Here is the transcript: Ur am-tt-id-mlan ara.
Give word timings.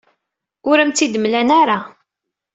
Ur 0.69 0.77
am-tt-id-mlan 0.79 1.49
ara. 1.61 1.77